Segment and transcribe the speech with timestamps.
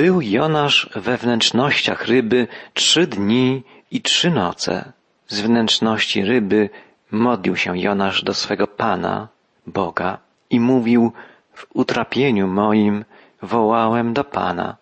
[0.00, 4.92] Był Jonasz we wnętrznościach ryby trzy dni i trzy noce.
[5.28, 6.70] Z wnętrzności ryby
[7.10, 9.28] modlił się Jonasz do swego Pana,
[9.66, 10.18] Boga,
[10.50, 11.12] i mówił,
[11.54, 13.04] w utrapieniu moim
[13.42, 14.76] wołałem do Pana,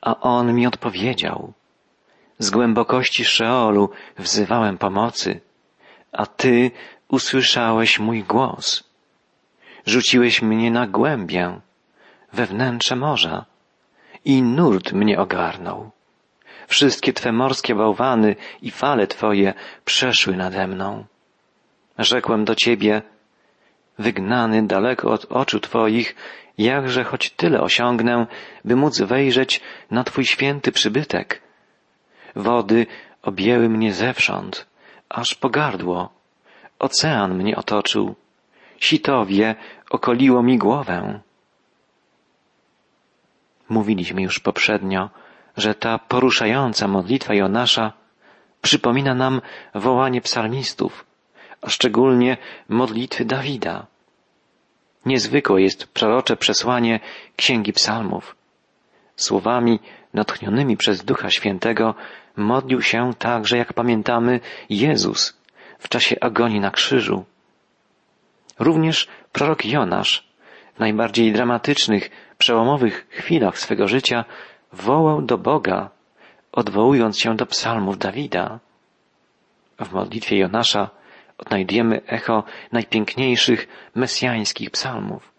[0.00, 1.52] a On mi odpowiedział.
[2.38, 5.40] Z głębokości Szeolu wzywałem pomocy,
[6.12, 6.70] a Ty
[7.08, 8.84] usłyszałeś mój głos.
[9.86, 11.60] Rzuciłeś mnie na głębię,
[12.32, 13.51] we wnętrze morza
[14.24, 15.90] i nurt mnie ogarnął.
[16.66, 21.04] Wszystkie Twe morskie bałwany i fale Twoje przeszły nade mną.
[21.98, 23.02] Rzekłem do Ciebie,
[23.98, 26.16] wygnany daleko od oczu Twoich,
[26.58, 28.26] jakże choć tyle osiągnę,
[28.64, 31.42] by móc wejrzeć na Twój święty przybytek.
[32.36, 32.86] Wody
[33.22, 34.66] objęły mnie zewsząd,
[35.08, 36.12] aż po gardło.
[36.78, 38.14] Ocean mnie otoczył.
[38.80, 39.54] Sitowie
[39.90, 41.20] okoliło mi głowę.
[43.68, 45.10] Mówiliśmy już poprzednio,
[45.56, 47.92] że ta poruszająca modlitwa Jonasza
[48.62, 49.40] przypomina nam
[49.74, 51.04] wołanie psalmistów,
[51.62, 52.36] a szczególnie
[52.68, 53.86] modlitwy Dawida.
[55.06, 57.00] Niezwykłe jest prorocze przesłanie
[57.36, 58.36] Księgi Psalmów.
[59.16, 59.80] Słowami
[60.14, 61.94] natchnionymi przez Ducha Świętego
[62.36, 65.36] modlił się także, jak pamiętamy, Jezus
[65.78, 67.24] w czasie agonii na krzyżu.
[68.58, 70.31] Również prorok Jonasz
[70.82, 74.24] najbardziej dramatycznych, przełomowych chwilach swego życia
[74.72, 75.90] wołał do Boga,
[76.52, 78.58] odwołując się do psalmów Dawida.
[79.78, 80.90] W modlitwie Jonasza
[81.38, 85.32] odnajdujemy echo najpiękniejszych mesjańskich psalmów.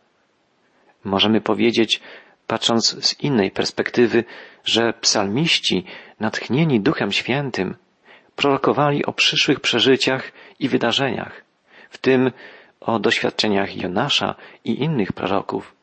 [1.04, 2.02] Możemy powiedzieć,
[2.48, 4.24] patrząc z innej perspektywy,
[4.66, 5.86] że psalmiści,
[6.20, 7.76] natchnieni Duchem Świętym,
[8.36, 11.44] prorokowali o przyszłych przeżyciach i wydarzeniach,
[11.90, 12.32] w tym
[12.86, 15.76] o doświadczeniach Jonasza i innych proroków,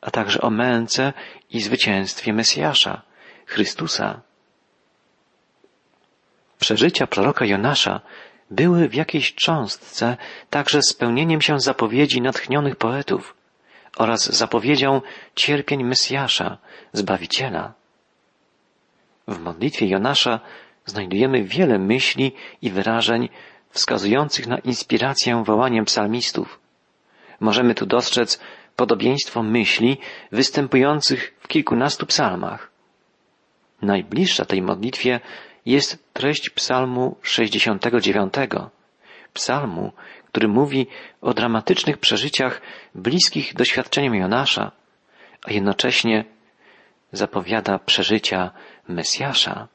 [0.00, 1.12] a także o męce
[1.50, 3.02] i zwycięstwie Mesjasza,
[3.46, 4.20] Chrystusa.
[6.58, 8.00] Przeżycia proroka Jonasza
[8.50, 10.16] były w jakiejś cząstce
[10.50, 13.34] także spełnieniem się zapowiedzi natchnionych poetów
[13.96, 15.00] oraz zapowiedzią
[15.34, 16.58] cierpień Mesjasza,
[16.92, 17.72] Zbawiciela.
[19.28, 20.40] W modlitwie Jonasza
[20.86, 22.32] znajdujemy wiele myśli
[22.62, 23.28] i wyrażeń
[23.70, 26.60] wskazujących na inspirację wołaniem psalmistów.
[27.40, 28.40] Możemy tu dostrzec
[28.76, 29.98] podobieństwo myśli
[30.32, 32.70] występujących w kilkunastu psalmach.
[33.82, 35.20] Najbliższa tej modlitwie
[35.66, 38.34] jest treść psalmu 69,
[39.34, 39.92] psalmu,
[40.26, 40.86] który mówi
[41.20, 42.60] o dramatycznych przeżyciach
[42.94, 44.72] bliskich doświadczeniom Jonasza,
[45.42, 46.24] a jednocześnie
[47.12, 48.50] zapowiada przeżycia
[48.88, 49.68] Mesjasza.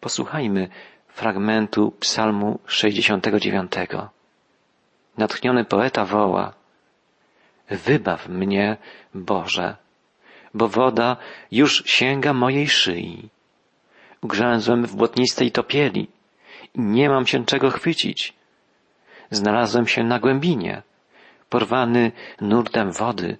[0.00, 0.68] Posłuchajmy
[1.14, 3.72] fragmentu psalmu 69.
[5.18, 6.52] Natchniony poeta woła
[7.70, 8.76] Wybaw mnie,
[9.14, 9.76] Boże,
[10.54, 11.16] bo woda
[11.52, 13.28] już sięga mojej szyi.
[14.20, 16.08] Ugrzęzłem w błotnistej topieli
[16.74, 18.34] i nie mam się czego chwycić.
[19.30, 20.82] Znalazłem się na głębinie,
[21.48, 23.38] porwany nurtem wody.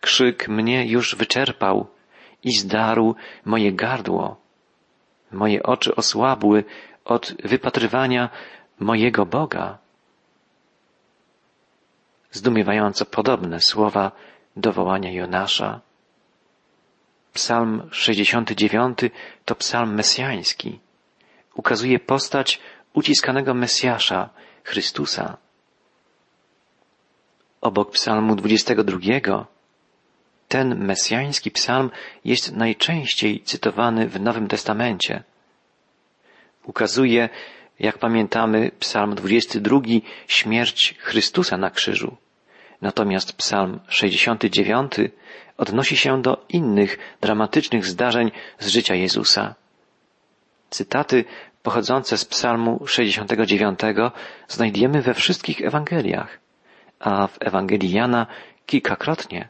[0.00, 1.86] Krzyk mnie już wyczerpał
[2.44, 3.14] i zdarł
[3.44, 4.47] moje gardło.
[5.32, 6.64] Moje oczy osłabły
[7.04, 8.28] od wypatrywania
[8.80, 9.78] mojego Boga.
[12.30, 14.12] Zdumiewająco podobne słowa
[14.56, 15.80] do wołania Jonasza.
[17.32, 18.98] Psalm 69
[19.44, 20.80] to psalm mesjański.
[21.54, 22.60] Ukazuje postać
[22.94, 24.28] uciskanego Mesjasza,
[24.64, 25.36] Chrystusa.
[27.60, 28.98] Obok psalmu 22
[30.48, 31.90] ten mesjański psalm
[32.24, 35.22] jest najczęściej cytowany w Nowym Testamencie.
[36.64, 37.28] Ukazuje,
[37.78, 39.80] jak pamiętamy, psalm 22
[40.26, 42.16] śmierć Chrystusa na krzyżu.
[42.82, 44.92] Natomiast psalm 69
[45.56, 49.54] odnosi się do innych dramatycznych zdarzeń z życia Jezusa.
[50.70, 51.24] Cytaty
[51.62, 53.80] pochodzące z psalmu 69
[54.48, 56.38] znajdziemy we wszystkich Ewangeliach,
[57.00, 58.26] a w Ewangelii Jana
[58.66, 59.48] kilkakrotnie.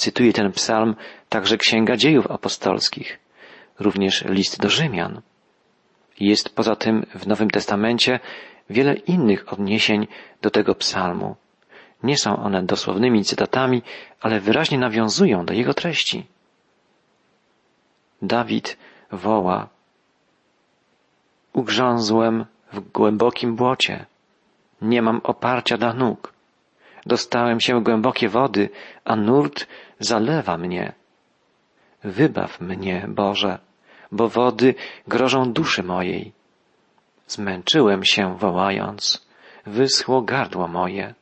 [0.00, 0.96] Cytuje ten psalm
[1.28, 3.18] także Księga Dziejów Apostolskich,
[3.78, 5.20] również list do Rzymian.
[6.20, 8.20] Jest poza tym w Nowym Testamencie
[8.70, 10.06] wiele innych odniesień
[10.42, 11.36] do tego psalmu.
[12.02, 13.82] Nie są one dosłownymi cytatami,
[14.20, 16.26] ale wyraźnie nawiązują do jego treści.
[18.22, 18.76] Dawid
[19.12, 19.68] woła
[21.52, 24.06] Ugrzązłem w głębokim błocie.
[24.82, 26.39] Nie mam oparcia dla nóg.
[27.06, 28.68] Dostałem się głębokie wody,
[29.04, 29.66] a nurt
[29.98, 30.92] zalewa mnie.
[32.04, 33.58] Wybaw mnie, Boże,
[34.12, 34.74] bo wody
[35.08, 36.32] grożą duszy mojej.
[37.26, 39.26] Zmęczyłem się wołając,
[39.66, 41.14] wyschło gardło moje.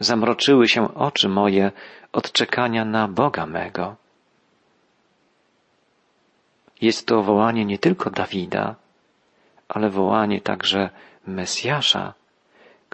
[0.00, 1.72] Zamroczyły się oczy moje
[2.12, 3.96] od czekania na Boga mego.
[6.80, 8.74] Jest to wołanie nie tylko Dawida,
[9.68, 10.90] ale wołanie także
[11.26, 12.14] Mesjasza,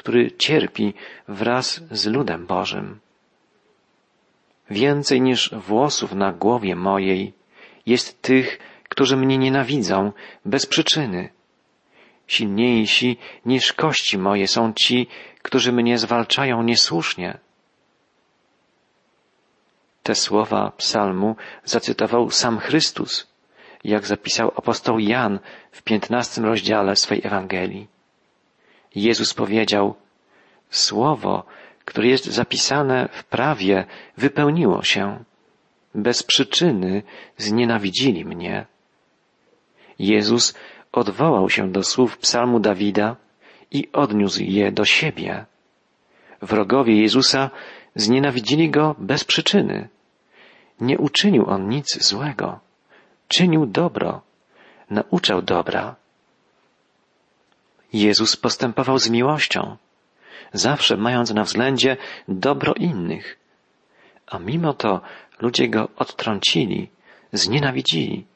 [0.00, 0.94] który cierpi
[1.29, 3.00] wraz z ludem Bożym.
[4.70, 7.32] Więcej niż włosów na głowie mojej
[7.87, 8.58] jest tych,
[8.88, 10.12] którzy mnie nienawidzą
[10.44, 11.29] bez przyczyny.
[12.26, 15.06] Silniejsi niż kości moje są ci,
[15.43, 17.38] którzy mnie zwalczają niesłusznie.
[20.02, 23.26] Te słowa psalmu zacytował sam Chrystus,
[23.85, 25.38] jak zapisał apostoł Jan
[25.73, 28.00] w piętnastym rozdziale swej Ewangelii.
[28.94, 29.94] Jezus powiedział,
[30.70, 31.44] Słowo,
[31.84, 33.84] które jest zapisane w prawie,
[34.16, 35.25] wypełniło się.
[35.94, 37.02] Bez przyczyny
[37.37, 38.66] znienawidzili mnie.
[39.98, 40.54] Jezus
[40.92, 43.16] odwołał się do słów psalmu Dawida
[43.70, 45.44] i odniósł je do siebie.
[46.42, 47.50] Wrogowie Jezusa
[47.94, 49.88] znienawidzili go bez przyczyny.
[50.81, 52.60] Nie uczynił on nic złego.
[53.28, 54.20] Czynił dobro.
[54.90, 55.96] Nauczał dobra.
[57.92, 59.76] Jezus postępował z miłością,
[60.52, 61.96] zawsze mając na względzie
[62.28, 63.38] dobro innych.
[64.26, 65.00] A mimo to
[65.40, 66.88] ludzie go odtrącili,
[67.32, 68.26] znienawidzili.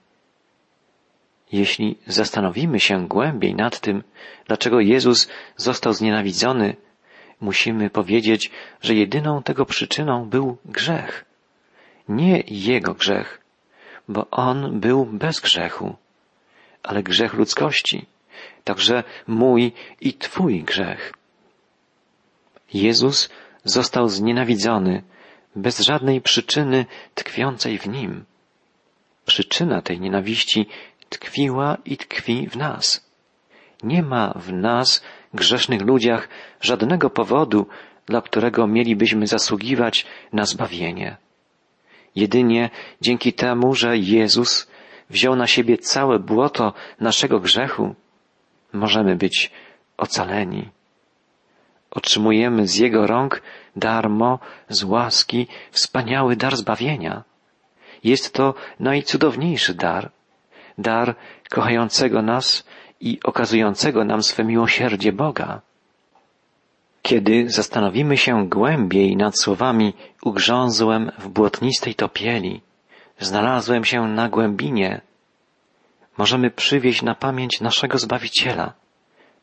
[1.53, 4.03] Jeśli zastanowimy się głębiej nad tym,
[4.47, 6.77] dlaczego Jezus został znienawidzony,
[7.41, 8.51] musimy powiedzieć,
[8.83, 11.25] że jedyną tego przyczyną był grzech.
[12.09, 13.41] Nie jego grzech,
[14.09, 15.97] bo on był bez grzechu,
[16.83, 18.07] ale grzech ludzkości,
[18.65, 21.13] także mój i Twój grzech.
[22.75, 23.31] Jezus
[23.65, 25.03] został znienawidzony
[25.57, 28.25] bez żadnej przyczyny tkwiącej w nim.
[29.27, 30.67] Przyczyna tej nienawiści
[31.09, 33.11] tkwiła i tkwi w nas.
[33.83, 35.03] Nie ma w nas,
[35.35, 36.29] grzesznych ludziach,
[36.61, 37.67] żadnego powodu,
[38.07, 41.17] dla którego mielibyśmy zasługiwać na zbawienie.
[42.17, 42.71] Jedynie
[43.01, 44.71] dzięki temu, że Jezus
[45.11, 47.95] wziął na siebie całe błoto naszego grzechu,
[48.75, 49.51] możemy być
[49.97, 50.71] ocaleni.
[51.91, 53.43] Otrzymujemy z Jego rąk
[53.77, 54.39] darmo,
[54.69, 57.23] z łaski, wspaniały dar zbawienia.
[58.05, 60.11] Jest to najcudowniejszy dar,
[60.79, 61.15] dar
[61.51, 62.65] kochającego nas
[63.01, 65.61] i okazującego nam swe miłosierdzie Boga.
[67.03, 72.61] Kiedy zastanowimy się głębiej nad słowami ugrzązłem w błotnistej topieli,
[73.19, 75.01] znalazłem się na głębinie,
[76.17, 78.73] możemy przywieźć na pamięć naszego Zbawiciela,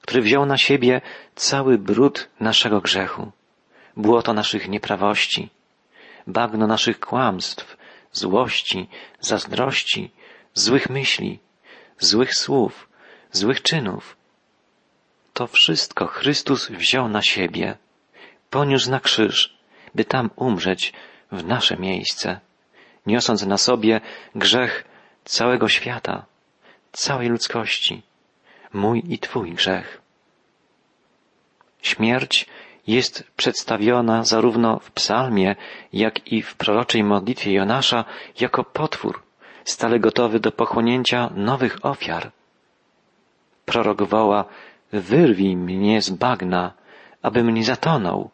[0.01, 1.01] który wziął na siebie
[1.35, 3.31] cały brud naszego grzechu,
[3.97, 5.49] błoto naszych nieprawości,
[6.27, 7.77] bagno naszych kłamstw,
[8.11, 8.87] złości,
[9.19, 10.11] zazdrości,
[10.53, 11.39] złych myśli,
[11.99, 12.89] złych słów,
[13.31, 14.17] złych czynów.
[15.33, 17.77] To wszystko Chrystus wziął na siebie,
[18.49, 19.57] poniósł na krzyż,
[19.95, 20.93] by tam umrzeć
[21.31, 22.39] w nasze miejsce,
[23.05, 24.01] niosąc na sobie
[24.35, 24.83] grzech
[25.25, 26.25] całego świata,
[26.91, 28.01] całej ludzkości,
[28.73, 30.01] mój i Twój grzech.
[31.81, 32.47] Śmierć
[32.87, 35.55] jest przedstawiona zarówno w psalmie,
[35.93, 38.05] jak i w proroczej modlitwie Jonasza
[38.39, 39.23] jako potwór,
[39.63, 42.31] stale gotowy do pochłonięcia nowych ofiar.
[43.65, 44.45] Prorok woła,
[44.91, 46.73] wyrwij mnie z bagna,
[47.21, 48.29] abym nie zatonął.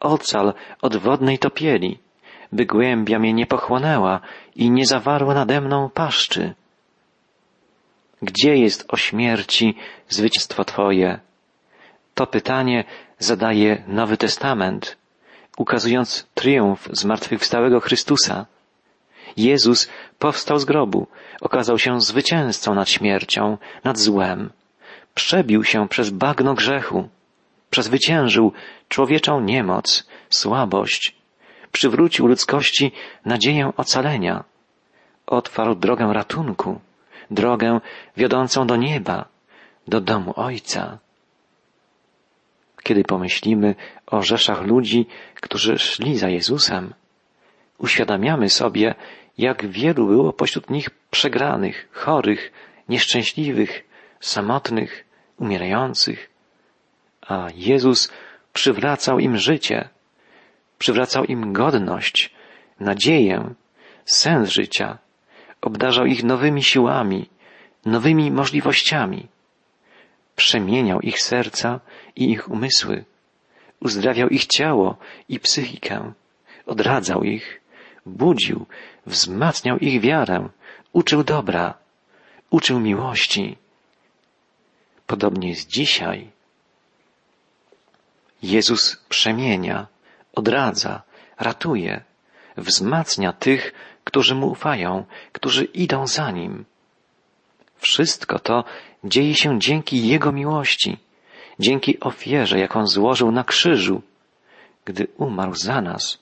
[0.00, 1.98] Ocal od wodnej topieli,
[2.52, 4.20] by głębia mnie nie pochłonęła
[4.56, 6.54] i nie zawarła nade mną paszczy.
[8.22, 9.76] Gdzie jest o śmierci
[10.08, 11.20] zwycięstwo Twoje?
[12.14, 12.84] To pytanie
[13.18, 14.96] zadaje Nowy Testament,
[15.58, 18.46] ukazując triumf zmartwychwstałego Chrystusa.
[19.36, 21.06] Jezus powstał z grobu,
[21.40, 24.50] okazał się zwycięzcą nad śmiercią, nad złem.
[25.14, 27.08] Przebił się przez bagno grzechu,
[27.70, 28.52] przezwyciężył
[28.88, 31.16] człowieczą niemoc, słabość,
[31.72, 32.92] przywrócił ludzkości
[33.24, 34.44] nadzieję ocalenia,
[35.26, 36.80] otwarł drogę ratunku,
[37.30, 37.80] drogę
[38.16, 39.28] wiodącą do nieba,
[39.88, 40.98] do domu Ojca.
[42.82, 43.74] Kiedy pomyślimy
[44.06, 46.94] o rzeszach ludzi, którzy szli za Jezusem,
[47.78, 48.94] uświadamiamy sobie,
[49.38, 52.52] jak wielu było pośród nich przegranych, chorych,
[52.88, 53.84] nieszczęśliwych,
[54.20, 55.04] samotnych,
[55.36, 56.30] umierających.
[57.20, 58.12] A Jezus
[58.52, 59.88] przywracał im życie,
[60.78, 62.34] przywracał im godność,
[62.80, 63.54] nadzieję,
[64.04, 64.98] sens życia,
[65.60, 67.28] obdarzał ich nowymi siłami,
[67.84, 69.28] nowymi możliwościami,
[70.36, 71.80] przemieniał ich serca
[72.16, 73.04] i ich umysły,
[73.80, 74.96] uzdrawiał ich ciało
[75.28, 76.12] i psychikę,
[76.66, 77.60] odradzał ich,
[78.06, 78.66] budził,
[79.06, 80.48] wzmacniał ich wiarę,
[80.92, 81.74] uczył dobra,
[82.50, 83.56] uczył miłości.
[85.06, 86.30] Podobnie jest dzisiaj.
[88.42, 89.86] Jezus przemienia,
[90.34, 91.02] odradza,
[91.38, 92.04] ratuje,
[92.56, 93.72] wzmacnia tych,
[94.08, 96.64] którzy mu ufają, którzy idą za nim.
[97.76, 98.64] Wszystko to
[99.04, 100.98] dzieje się dzięki Jego miłości,
[101.58, 104.02] dzięki ofierze, jaką złożył na krzyżu,
[104.84, 106.18] gdy umarł za nas,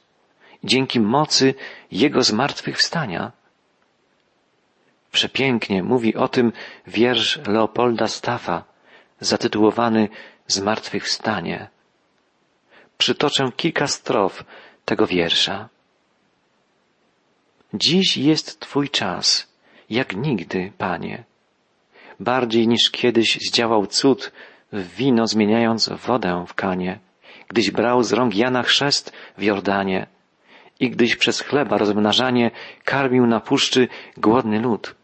[0.65, 1.55] dzięki mocy
[1.93, 3.33] Jego zmartwychwstania.
[5.13, 6.53] Przepięknie mówi o tym
[6.87, 8.65] wiersz Leopolda Staffa,
[9.21, 10.09] zatytułowany
[10.47, 11.69] Zmartwychwstanie.
[12.99, 14.45] Przytoczę kilka strof
[14.85, 15.69] tego wiersza.
[17.75, 19.53] Dziś jest Twój czas,
[19.91, 21.25] jak nigdy, Panie.
[22.21, 24.33] Bardziej niż kiedyś zdziałał cud
[24.73, 26.99] w wino zmieniając wodę w kanie,
[27.49, 30.07] gdyś brał z rąk Jana chrzest w Jordanie
[30.81, 32.51] i gdyś przez chleba rozmnażanie
[32.85, 34.95] karmił na puszczy głodny lud.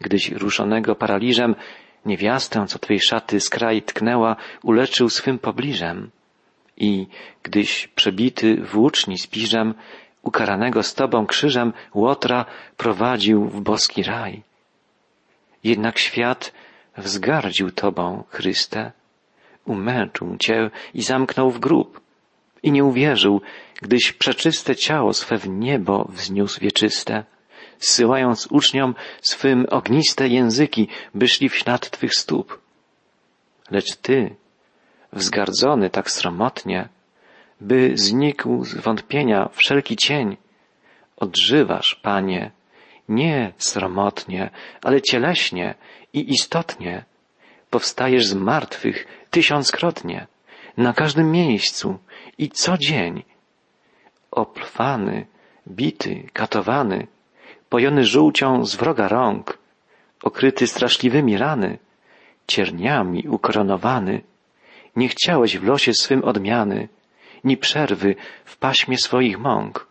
[0.00, 1.54] Gdyś ruszonego paraliżem
[2.06, 6.10] niewiastę, co Twej szaty z kraj tknęła, uleczył swym pobliżem.
[6.76, 7.06] I
[7.42, 9.74] gdyś przebity włóczni spiżem,
[10.26, 12.44] ukaranego z Tobą krzyżem Łotra
[12.76, 14.42] prowadził w boski raj.
[15.64, 16.52] Jednak świat
[16.96, 18.92] wzgardził Tobą, Chryste,
[19.64, 22.00] umęczył Cię i zamknął w grób
[22.62, 23.40] i nie uwierzył,
[23.82, 27.24] gdyś przeczyste ciało swe w niebo wzniósł wieczyste,
[27.78, 32.60] zsyłając uczniom swym ogniste języki, by szli w ślad Twych stóp.
[33.70, 34.36] Lecz Ty,
[35.12, 36.88] wzgardzony tak sromotnie,
[37.60, 40.36] by znikł z wątpienia wszelki cień,
[41.16, 42.50] odżywasz, Panie,
[43.08, 44.50] nie sromotnie,
[44.82, 45.74] ale cieleśnie
[46.12, 47.04] i istotnie.
[47.70, 50.26] Powstajesz z martwych tysiąckrotnie,
[50.76, 51.98] na każdym miejscu
[52.38, 53.22] i co dzień.
[54.30, 55.26] Oplwany,
[55.68, 57.06] bity, katowany,
[57.68, 59.58] pojony żółcią z wroga rąk,
[60.22, 61.78] okryty straszliwymi rany,
[62.46, 64.22] cierniami ukoronowany,
[64.96, 66.88] nie chciałeś w losie swym odmiany,
[67.44, 68.14] ni przerwy
[68.44, 69.86] w paśmie swoich mąk.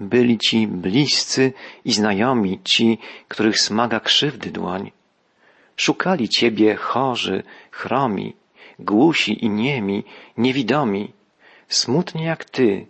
[0.00, 1.52] Byli ci bliscy
[1.84, 2.98] i znajomi, ci,
[3.28, 4.92] których smaga krzywdy dłoń.
[5.76, 8.36] Szukali ciebie chorzy, chromi,
[8.78, 10.04] głusi i niemi,
[10.36, 11.12] niewidomi,
[11.68, 12.86] smutnie jak ty,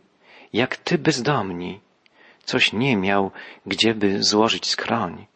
[0.53, 1.81] jak ty bezdomni,
[2.45, 3.31] coś nie miał,
[3.67, 5.27] gdzieby złożyć skroń.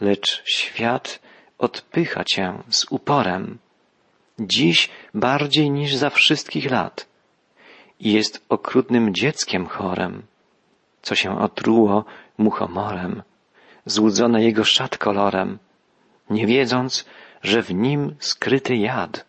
[0.00, 1.20] Lecz świat
[1.58, 3.58] odpycha cię z uporem,
[4.38, 7.08] dziś bardziej niż za wszystkich lat
[8.00, 10.22] i jest okrutnym dzieckiem chorem
[11.06, 12.04] co się otruło
[12.38, 13.22] muchomorem,
[13.84, 15.58] złudzone jego szat kolorem,
[16.30, 17.06] nie wiedząc,
[17.42, 19.24] że w nim skryty jad.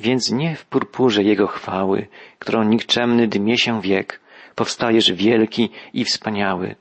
[0.00, 2.06] Więc nie w purpurze jego chwały,
[2.38, 4.20] którą nikczemny dmie się wiek,
[4.54, 6.76] powstajesz wielki i wspaniały,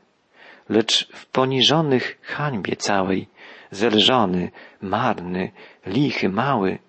[0.69, 3.27] lecz w poniżonych hańbie całej,
[3.71, 4.51] zelżony,
[4.81, 5.51] marny,
[5.85, 6.79] lichy, mały,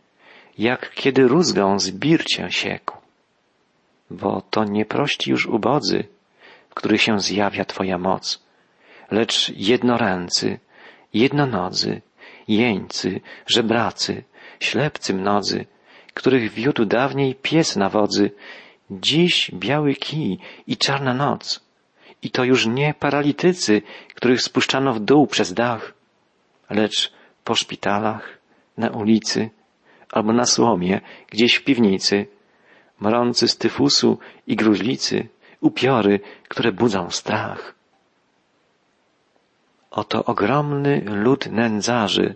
[0.59, 2.97] jak kiedy rózgą zbir cię siekł.
[4.11, 6.05] Bo to nie prości już ubodzy,
[6.71, 8.43] w których się zjawia Twoja moc,
[9.11, 10.59] lecz jednoręcy,
[11.15, 12.01] jednonodzy,
[12.49, 14.25] jeńcy, żebracy,
[14.61, 15.67] ślepcy mnodzy,
[16.15, 18.31] których wiódł dawniej pies na wodzy,
[18.91, 21.65] dziś biały kij i czarna noc.
[22.23, 23.83] I to już nie paralitycy,
[24.15, 25.95] których spuszczano w dół przez dach,
[26.73, 27.13] lecz
[27.45, 28.39] po szpitalach,
[28.77, 29.51] na ulicy
[30.13, 31.01] albo na słomie,
[31.31, 32.27] gdzieś w piwnicy,
[33.01, 35.29] mrący z tyfusu i gruźlicy,
[35.61, 37.75] upiory, które budzą strach.
[39.91, 42.35] Oto ogromny lud nędzarzy,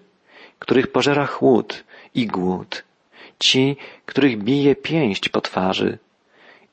[0.58, 2.84] których pożera chłód i głód,
[3.38, 3.76] ci,
[4.06, 5.98] których bije pięść po twarzy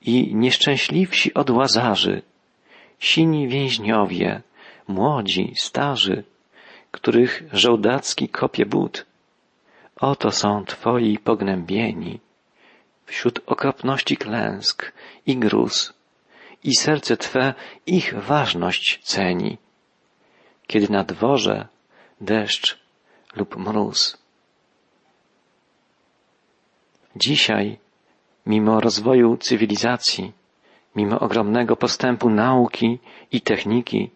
[0.02, 2.22] i nieszczęśliwsi od łazarzy,
[3.00, 4.42] sini więźniowie,
[4.88, 6.24] młodzi, starzy,
[6.94, 9.06] których żołdacki kopie but.
[9.96, 12.20] Oto są Twoi pognębieni,
[13.06, 14.92] wśród okropności klęsk
[15.26, 15.94] i gruz,
[16.64, 17.54] i serce Twe
[17.86, 19.58] ich ważność ceni,
[20.68, 21.68] kiedy na dworze
[22.22, 22.78] deszcz
[23.36, 24.18] lub mróz.
[27.16, 27.78] Dzisiaj,
[28.46, 30.32] mimo rozwoju cywilizacji,
[30.96, 33.00] mimo ogromnego postępu nauki
[33.32, 34.10] i techniki,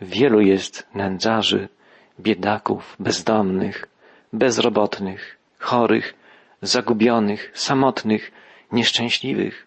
[0.00, 1.68] wielu jest nędzarzy,
[2.22, 3.86] biedaków, bezdomnych,
[4.32, 6.14] bezrobotnych, chorych,
[6.62, 8.32] zagubionych, samotnych,
[8.72, 9.66] nieszczęśliwych.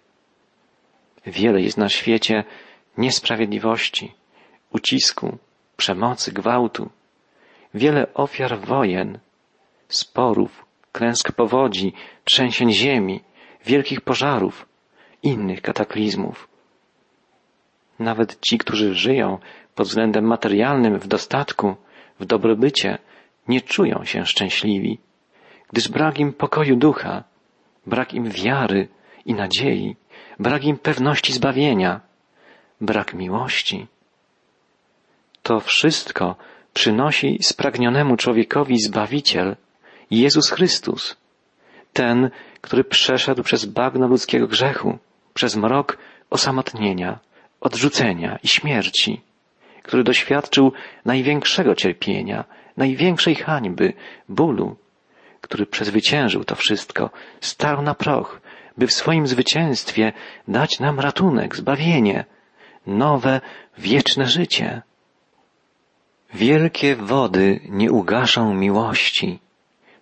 [1.25, 2.43] Wiele jest na świecie
[2.97, 4.13] niesprawiedliwości,
[4.71, 5.38] ucisku,
[5.77, 6.89] przemocy, gwałtu.
[7.74, 9.19] Wiele ofiar wojen,
[9.88, 11.93] sporów, klęsk powodzi,
[12.24, 13.21] trzęsień ziemi,
[13.65, 14.65] wielkich pożarów,
[15.24, 16.47] innych kataklizmów.
[18.00, 19.39] Nawet ci, którzy żyją
[19.75, 21.75] pod względem materialnym w dostatku,
[22.19, 22.98] w dobrobycie,
[23.48, 25.00] nie czują się szczęśliwi,
[25.74, 27.24] gdyż brak im pokoju ducha,
[27.86, 28.88] brak im wiary
[29.25, 29.95] i nadziei,
[30.39, 32.01] brak im pewności zbawienia,
[32.81, 33.88] brak miłości.
[35.43, 36.36] To wszystko
[36.74, 39.55] przynosi spragnionemu człowiekowi Zbawiciel,
[40.12, 41.17] Jezus Chrystus.
[41.93, 42.29] Ten,
[42.62, 44.98] który przeszedł przez bagno ludzkiego grzechu,
[45.34, 45.98] przez mrok
[46.29, 47.19] osamotnienia,
[47.62, 49.22] odrzucenia i śmierci,
[49.85, 50.71] który doświadczył
[51.05, 52.43] największego cierpienia,
[52.77, 53.93] największej hańby,
[54.29, 54.75] bólu,
[55.41, 57.09] który przezwyciężył to wszystko,
[57.41, 58.41] stał na proch,
[58.77, 60.13] by w swoim zwycięstwie
[60.47, 62.25] dać nam ratunek, zbawienie,
[62.87, 63.41] nowe,
[63.77, 64.81] wieczne życie.
[66.33, 69.39] Wielkie wody nie ugaszą miłości,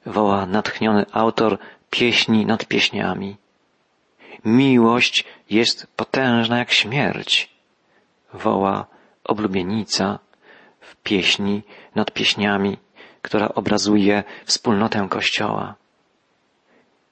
[0.05, 1.57] woła natchniony autor
[1.89, 3.37] pieśni nad pieśniami.
[4.45, 7.49] Miłość jest potężna jak śmierć,
[8.33, 8.93] woła
[9.23, 10.19] oblubienica
[10.79, 11.63] w pieśni
[11.95, 12.77] nad pieśniami,
[13.21, 15.75] która obrazuje wspólnotę Kościoła.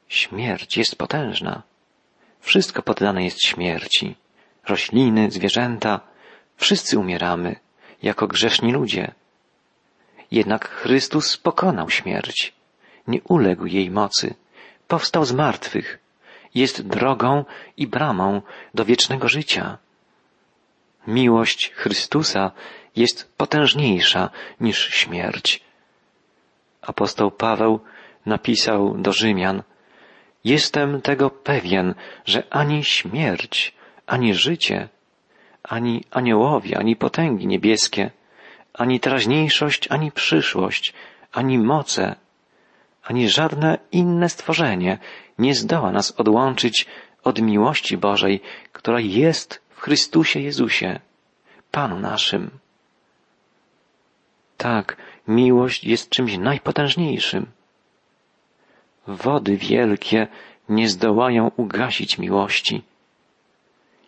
[0.07, 1.63] Śmierć jest potężna.
[2.39, 4.15] Wszystko poddane jest śmierci.
[4.67, 5.99] Rośliny, zwierzęta,
[6.57, 7.55] wszyscy umieramy
[8.03, 9.11] jako grzeszni ludzie.
[10.31, 12.53] Jednak Chrystus pokonał śmierć.
[13.07, 14.33] Nie uległ jej mocy.
[14.87, 15.99] Powstał z martwych.
[16.55, 17.45] Jest drogą
[17.77, 18.41] i bramą
[18.73, 19.77] do wiecznego życia.
[21.07, 22.51] Miłość Chrystusa
[22.95, 24.29] jest potężniejsza
[24.59, 25.63] niż śmierć.
[26.81, 27.79] Apostoł Paweł
[28.25, 29.63] napisał do Rzymian,
[30.43, 33.75] Jestem tego pewien, że ani śmierć,
[34.07, 34.89] ani życie,
[35.63, 38.11] ani aniołowie, ani potęgi niebieskie,
[38.73, 40.93] ani teraźniejszość, ani przyszłość,
[41.31, 42.15] ani moce,
[43.03, 44.97] ani żadne inne stworzenie
[45.37, 46.85] nie zdoła nas odłączyć
[47.23, 48.41] od miłości Bożej,
[48.71, 50.99] która jest w Chrystusie Jezusie,
[51.71, 52.51] Panu naszym.
[54.57, 54.97] Tak,
[55.27, 57.45] miłość jest czymś najpotężniejszym.
[59.07, 60.27] Wody wielkie
[60.69, 62.83] nie zdołają ugasić miłości.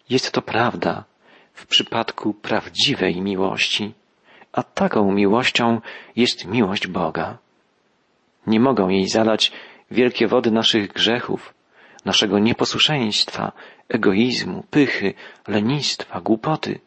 [0.09, 1.03] Jest to prawda
[1.53, 3.93] w przypadku prawdziwej miłości,
[4.51, 5.81] a taką miłością
[6.15, 7.37] jest miłość Boga.
[8.47, 9.51] Nie mogą jej zalać
[9.91, 11.53] wielkie wody naszych grzechów,
[12.05, 13.51] naszego nieposłuszeństwa,
[13.89, 15.13] egoizmu, pychy,
[15.47, 16.79] lenistwa, głupoty.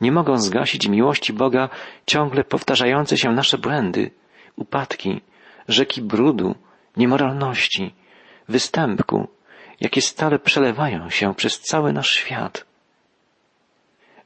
[0.00, 1.68] Nie mogą zgasić miłości Boga
[2.06, 4.10] ciągle powtarzające się nasze błędy,
[4.56, 5.20] upadki,
[5.68, 6.54] rzeki brudu,
[6.96, 7.94] niemoralności,
[8.48, 9.28] występku,
[9.80, 12.64] jakie stale przelewają się przez cały nasz świat.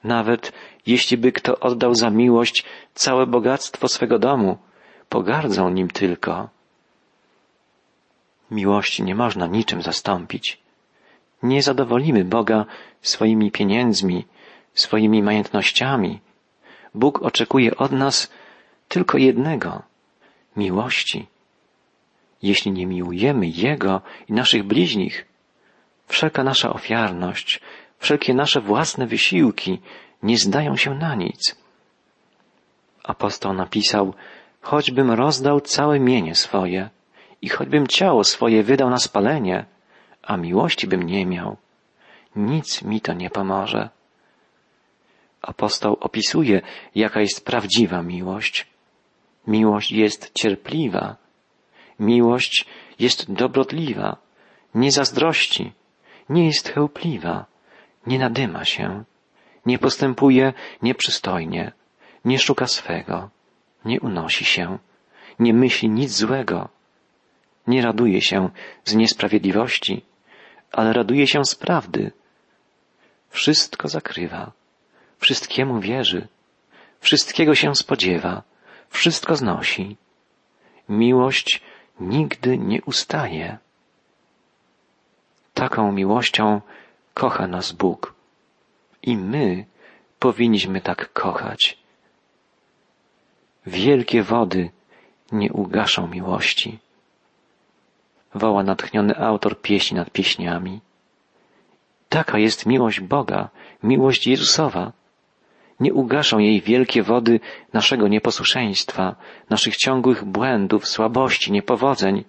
[0.04, 0.52] Nawet
[0.86, 2.64] jeśli by kto oddał za miłość
[2.94, 4.58] całe bogactwo swego domu,
[5.08, 6.55] pogardzą nim tylko.
[8.50, 10.58] Miłości nie można niczym zastąpić.
[11.42, 12.64] Nie zadowolimy Boga
[13.02, 14.26] swoimi pieniędzmi,
[14.74, 16.20] swoimi majątnościami.
[16.94, 18.30] Bóg oczekuje od nas
[18.88, 19.82] tylko jednego
[20.56, 21.26] miłości.
[22.42, 25.26] Jeśli nie miłujemy Jego i naszych bliźnich,
[26.06, 27.60] wszelka nasza ofiarność,
[27.98, 29.80] wszelkie nasze własne wysiłki
[30.22, 31.56] nie zdają się na nic.
[33.04, 34.14] Apostoł napisał,
[34.60, 36.90] choćbym rozdał całe mienie swoje
[37.46, 39.64] i choćbym ciało swoje wydał na spalenie,
[40.22, 41.56] a miłości bym nie miał,
[42.36, 43.90] nic mi to nie pomoże.
[45.42, 46.62] Apostoł opisuje,
[46.94, 48.66] jaka jest prawdziwa miłość.
[49.46, 51.16] Miłość jest cierpliwa,
[52.00, 52.66] Miłość
[52.98, 54.16] jest dobrotliwa,
[54.74, 55.72] nie zazdrości,
[56.28, 57.46] nie jest chełpliwa,
[58.06, 59.04] nie nadyma się,
[59.66, 61.72] nie postępuje nieprzystojnie,
[62.24, 63.30] nie szuka swego,
[63.84, 64.78] nie unosi się,
[65.38, 66.75] nie myśli nic złego,
[67.66, 68.50] nie raduje się
[68.84, 70.04] z niesprawiedliwości,
[70.72, 72.12] ale raduje się z prawdy.
[73.30, 74.52] Wszystko zakrywa,
[75.18, 76.28] wszystkiemu wierzy,
[77.00, 78.42] wszystkiego się spodziewa,
[78.90, 79.96] wszystko znosi.
[80.88, 81.62] Miłość
[82.00, 83.58] nigdy nie ustaje.
[85.54, 86.60] Taką miłością
[87.14, 88.14] kocha nas Bóg
[89.02, 89.64] i my
[90.18, 91.78] powinniśmy tak kochać.
[93.66, 94.70] Wielkie wody
[95.32, 96.78] nie ugaszą miłości.
[98.36, 100.80] Woła natchniony autor pieśni nad pieśniami.
[102.08, 103.48] Taka jest miłość Boga,
[103.82, 104.92] miłość Jezusowa.
[105.80, 107.40] Nie ugaszą jej wielkie wody
[107.72, 109.16] naszego nieposłuszeństwa,
[109.50, 112.24] naszych ciągłych błędów, słabości, niepowodzeń.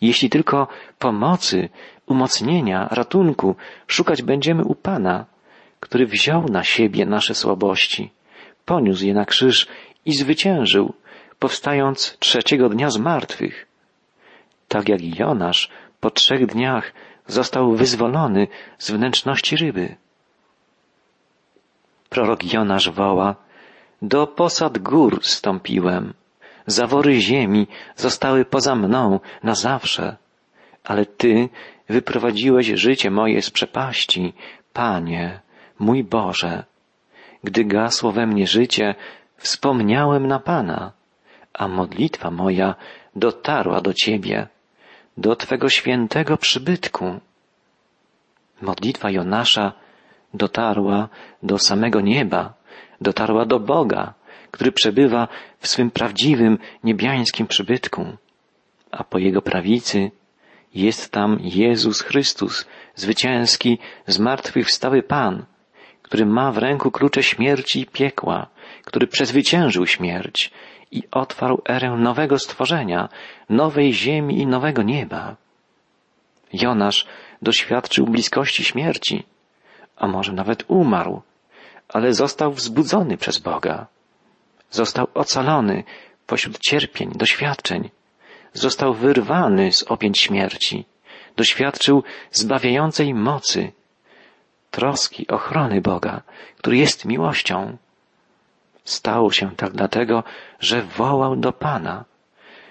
[0.00, 1.68] Jeśli tylko pomocy,
[2.06, 5.26] umocnienia, ratunku szukać będziemy u Pana,
[5.80, 8.10] który wziął na siebie nasze słabości,
[8.64, 9.66] poniósł je na krzyż
[10.04, 10.94] i zwyciężył,
[11.38, 13.73] powstając trzeciego dnia z martwych.
[14.74, 15.68] Tak jak Jonasz
[16.00, 16.92] po trzech dniach
[17.26, 19.96] został wyzwolony z wnętrzności ryby.
[22.08, 23.34] Prorok Jonasz woła,
[24.02, 26.14] do posad gór stąpiłem,
[26.66, 30.16] zawory ziemi zostały poza mną na zawsze,
[30.84, 31.48] ale Ty
[31.88, 34.32] wyprowadziłeś życie moje z przepaści,
[34.72, 35.40] Panie,
[35.78, 36.64] mój Boże.
[37.44, 38.94] Gdy gasło we mnie życie,
[39.36, 40.92] wspomniałem na Pana,
[41.52, 42.74] a modlitwa moja
[43.16, 44.48] dotarła do Ciebie,
[45.16, 47.20] do Twego świętego przybytku.
[48.62, 49.72] Modlitwa Jonasza
[50.34, 51.08] dotarła
[51.42, 52.54] do samego nieba,
[53.00, 54.14] dotarła do Boga,
[54.50, 58.06] który przebywa w swym prawdziwym niebiańskim przybytku,
[58.90, 60.10] a po jego prawicy
[60.74, 65.44] jest tam Jezus Chrystus, zwycięski, zmartwychwstały Pan,
[66.02, 68.46] który ma w ręku klucze śmierci i piekła,
[68.84, 70.50] który przezwyciężył śmierć
[70.94, 73.08] i otwarł erę nowego stworzenia,
[73.48, 75.36] nowej ziemi i nowego nieba.
[76.52, 77.06] Jonasz
[77.42, 79.26] doświadczył bliskości śmierci,
[79.96, 81.22] a może nawet umarł,
[81.88, 83.86] ale został wzbudzony przez Boga.
[84.70, 85.84] Został ocalony
[86.26, 87.90] pośród cierpień, doświadczeń.
[88.52, 90.84] Został wyrwany z opięć śmierci.
[91.36, 93.72] Doświadczył zbawiającej mocy,
[94.70, 96.22] troski, ochrony Boga,
[96.56, 97.76] który jest miłością.
[98.84, 100.24] Stało się tak dlatego,
[100.60, 102.04] że wołał do Pana,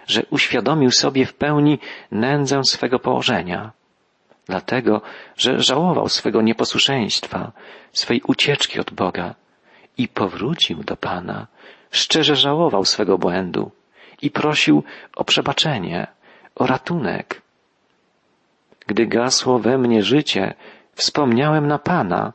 [0.08, 1.80] że uświadomił sobie w pełni
[2.12, 3.72] nędzę swego położenia,
[4.46, 5.02] dlatego,
[5.38, 7.52] że żałował swego nieposłuszeństwa,
[7.92, 9.36] swej ucieczki od Boga
[9.98, 11.48] i powrócił do Pana,
[11.92, 13.72] szczerze żałował swego błędu
[14.22, 14.84] i prosił
[15.16, 16.08] o przebaczenie,
[16.56, 17.42] o ratunek.
[18.88, 20.54] Gdy gasło we mnie życie,
[20.94, 22.34] wspomniałem na Pana,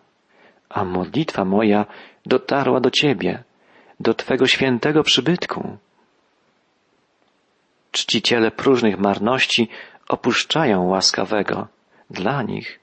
[0.69, 1.87] a modlitwa moja
[2.27, 3.45] dotarła do Ciebie,
[4.01, 5.77] do Twego świętego przybytku.
[7.91, 9.69] Czciciele próżnych marności
[10.09, 11.69] opuszczają łaskawego
[12.11, 12.81] dla nich,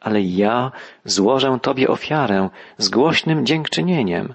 [0.00, 0.72] ale ja
[1.04, 4.34] złożę Tobie ofiarę z głośnym dziękczynieniem.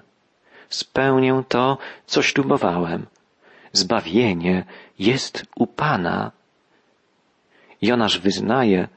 [0.68, 3.06] Spełnię to, co ślubowałem.
[3.72, 4.64] Zbawienie
[4.98, 6.32] jest u Pana.
[7.82, 8.88] Jonasz wyznaje,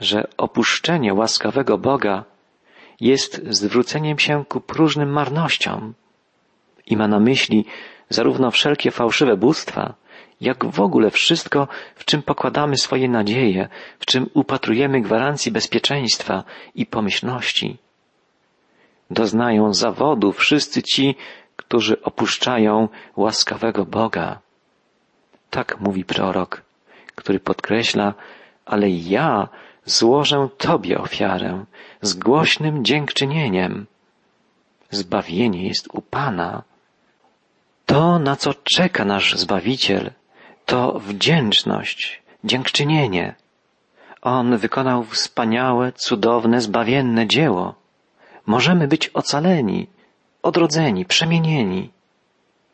[0.00, 2.24] że opuszczenie łaskawego Boga
[3.00, 5.94] jest zwróceniem się ku próżnym marnościom
[6.86, 7.64] i ma na myśli
[8.08, 9.94] zarówno wszelkie fałszywe bóstwa,
[10.40, 16.86] jak w ogóle wszystko, w czym pokładamy swoje nadzieje, w czym upatrujemy gwarancji bezpieczeństwa i
[16.86, 17.78] pomyślności.
[19.10, 21.14] Doznają zawodu wszyscy ci,
[21.56, 24.38] którzy opuszczają łaskawego Boga.
[25.50, 26.62] Tak mówi prorok,
[27.14, 28.14] który podkreśla,
[28.66, 29.48] ale ja
[29.84, 31.64] złożę Tobie ofiarę
[32.00, 33.86] z głośnym dziękczynieniem.
[34.90, 36.62] Zbawienie jest u Pana.
[37.90, 40.10] To, na co czeka nasz Zbawiciel,
[40.66, 43.34] to wdzięczność, dziękczynienie.
[44.22, 47.74] On wykonał wspaniałe, cudowne, zbawienne dzieło.
[48.46, 49.86] Możemy być ocaleni,
[50.42, 51.90] odrodzeni, przemienieni.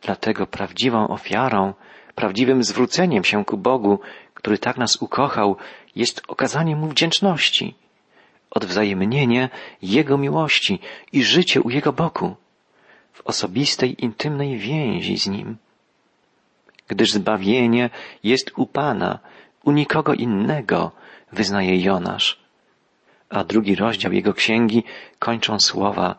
[0.02, 1.74] Dlatego prawdziwą ofiarą,
[2.14, 4.00] prawdziwym zwróceniem się ku Bogu,
[4.34, 5.56] który tak nas ukochał,
[5.94, 7.74] jest okazanie Mu wdzięczności,
[8.50, 9.48] odwzajemnienie
[9.82, 10.78] Jego miłości
[11.12, 12.36] i życie u Jego boku,
[13.16, 15.56] w osobistej, intymnej więzi z Nim.
[16.88, 17.90] Gdyż zbawienie
[18.22, 19.18] jest u Pana,
[19.64, 20.92] u nikogo innego,
[21.32, 22.38] wyznaje Jonasz.
[23.28, 24.84] A drugi rozdział jego księgi
[25.18, 26.14] kończą słowa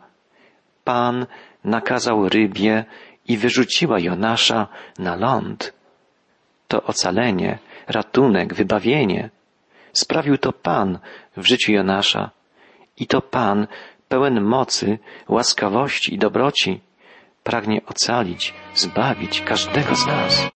[0.84, 1.26] Pan
[1.64, 2.86] nakazał rybie
[3.28, 4.68] i wyrzuciła Jonasza
[5.00, 5.74] na ląd.
[6.68, 9.30] To ocalenie, ratunek, wybawienie
[9.94, 11.00] sprawił to Pan
[11.38, 12.32] w życiu Jonasza.
[12.98, 13.68] I to Pan,
[14.08, 16.82] pełen mocy, łaskawości i dobroci,
[17.48, 20.48] pragnie ocalić, zbawić każdego z nas.